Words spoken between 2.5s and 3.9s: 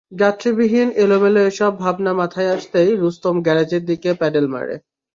আসতেই রুস্তম গ্যারেজের